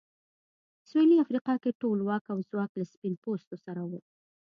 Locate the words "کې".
1.63-1.77